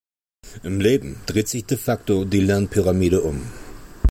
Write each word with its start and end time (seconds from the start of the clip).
Im 0.63 0.81
Leben 0.81 1.21
dreht 1.27 1.47
sich 1.47 1.65
de 1.65 1.77
facto 1.77 2.25
die 2.25 2.39
Lernpyramide 2.39 3.21
um. 3.21 3.43